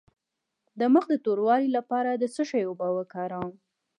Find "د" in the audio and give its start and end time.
0.79-0.81, 1.11-1.15, 2.15-2.23